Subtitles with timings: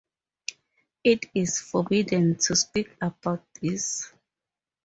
[1.03, 4.11] It is forbidden to speak about these.